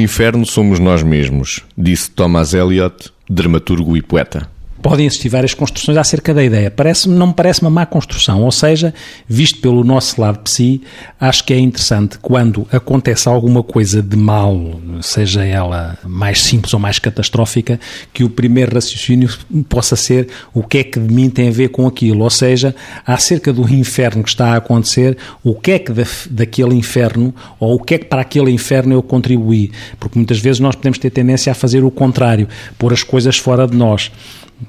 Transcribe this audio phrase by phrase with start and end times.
[0.00, 6.32] inferno somos nós mesmos, disse Thomas Eliot, dramaturgo e poeta podem existir várias construções acerca
[6.32, 6.70] da ideia.
[6.70, 8.94] Parece não me parece uma má construção, ou seja,
[9.28, 10.80] visto pelo nosso lado psi,
[11.20, 16.80] acho que é interessante quando acontece alguma coisa de mal, seja ela mais simples ou
[16.80, 17.78] mais catastrófica,
[18.12, 19.28] que o primeiro raciocínio
[19.68, 22.74] possa ser o que é que de mim tem a ver com aquilo, ou seja,
[23.06, 27.74] acerca do inferno que está a acontecer, o que é que da, daquele inferno ou
[27.74, 31.10] o que é que para aquele inferno eu contribuí, porque muitas vezes nós podemos ter
[31.10, 32.48] tendência a fazer o contrário,
[32.78, 34.10] pôr as coisas fora de nós.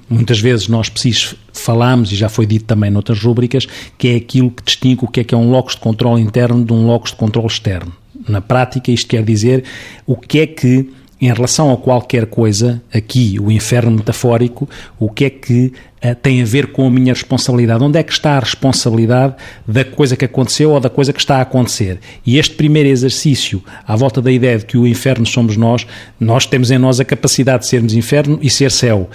[0.09, 3.67] Muitas vezes nós precis falamos, e já foi dito também noutras rúbricas,
[3.97, 6.63] que é aquilo que distingue o que é que é um locus de controle interno
[6.63, 7.91] de um locus de controle externo.
[8.27, 9.63] Na prática, isto quer dizer
[10.05, 10.89] o que é que,
[11.21, 16.41] em relação a qualquer coisa, aqui, o inferno metafórico, o que é que uh, tem
[16.41, 17.83] a ver com a minha responsabilidade?
[17.83, 19.35] Onde é que está a responsabilidade
[19.67, 21.99] da coisa que aconteceu ou da coisa que está a acontecer?
[22.25, 25.85] E este primeiro exercício, à volta da ideia de que o inferno somos nós,
[26.19, 29.09] nós temos em nós a capacidade de sermos inferno e ser céu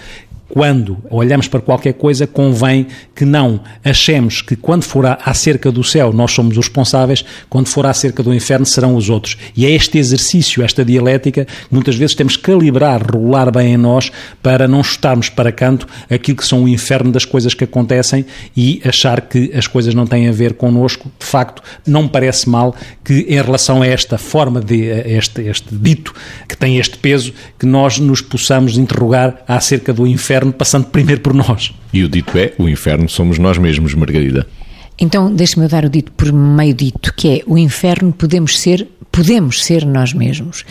[0.49, 6.13] quando olhamos para qualquer coisa, convém que não achemos que quando for acerca do céu
[6.13, 9.37] nós somos os responsáveis, quando for acerca do inferno serão os outros.
[9.57, 13.77] E é este exercício, esta dialética, que muitas vezes temos que calibrar, regular bem em
[13.77, 18.25] nós para não chutarmos para canto aquilo que são o inferno das coisas que acontecem
[18.57, 21.11] e achar que as coisas não têm a ver connosco.
[21.19, 25.75] De facto, não me parece mal que em relação a esta forma de este, este
[25.75, 26.15] dito
[26.49, 31.21] que tem este peso, que nós nos possamos interrogar acerca do inferno inferno passando primeiro
[31.21, 31.73] por nós.
[31.93, 34.47] E o dito é: o inferno somos nós mesmos, Margarida.
[34.99, 39.63] Então, deixe-me dar o dito por meio dito, que é o inferno podemos ser podemos
[39.65, 40.65] ser nós mesmos.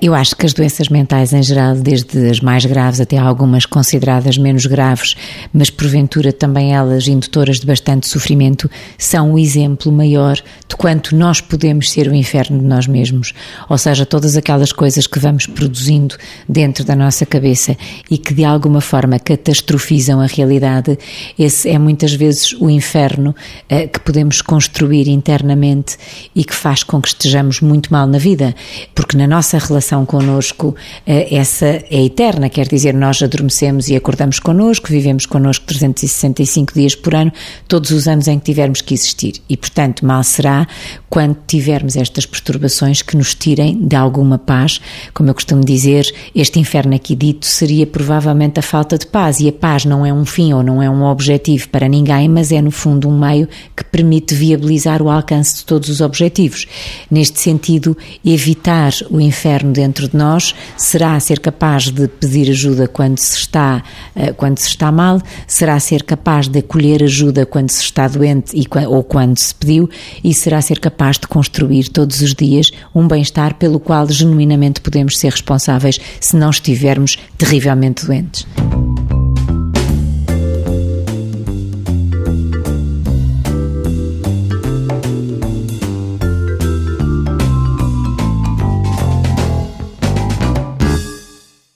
[0.00, 4.38] Eu acho que as doenças mentais em geral, desde as mais graves até algumas consideradas
[4.38, 5.16] menos graves,
[5.52, 11.40] mas porventura também elas indutoras de bastante sofrimento, são o exemplo maior de quanto nós
[11.40, 13.34] podemos ser o inferno de nós mesmos.
[13.68, 16.16] Ou seja, todas aquelas coisas que vamos produzindo
[16.48, 17.76] dentro da nossa cabeça
[18.08, 20.96] e que de alguma forma catastrofizam a realidade,
[21.36, 23.34] esse é muitas vezes o inferno
[23.68, 25.96] eh, que podemos construir internamente
[26.34, 28.54] e que faz com que estejamos muito muito mal na vida,
[28.94, 30.76] porque na nossa relação connosco
[31.06, 36.94] eh, essa é eterna, quer dizer, nós adormecemos e acordamos connosco, vivemos connosco 365 dias
[36.94, 37.32] por ano,
[37.66, 39.34] todos os anos em que tivermos que existir.
[39.48, 40.66] E, portanto, mal será
[41.08, 44.80] quando tivermos estas perturbações que nos tirem de alguma paz.
[45.14, 49.48] Como eu costumo dizer, este inferno aqui dito seria provavelmente a falta de paz, e
[49.48, 52.60] a paz não é um fim ou não é um objetivo para ninguém, mas é,
[52.60, 56.66] no fundo, um meio que permite viabilizar o alcance de todos os objetivos.
[57.10, 62.88] Neste sentido, sentido evitar o inferno dentro de nós, será ser capaz de pedir ajuda
[62.88, 63.82] quando se está,
[64.16, 68.56] eh, quando se está mal, será ser capaz de acolher ajuda quando se está doente
[68.56, 69.88] e, ou quando se pediu,
[70.24, 75.16] e será ser capaz de construir todos os dias um bem-estar pelo qual genuinamente podemos
[75.18, 78.46] ser responsáveis se não estivermos terrivelmente doentes.